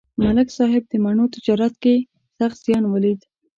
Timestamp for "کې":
1.83-1.95